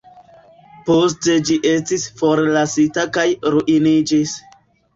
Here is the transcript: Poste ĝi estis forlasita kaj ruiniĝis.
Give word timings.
Poste 0.87 1.35
ĝi 1.51 1.59
estis 1.73 2.07
forlasita 2.23 3.07
kaj 3.21 3.29
ruiniĝis. 3.57 4.39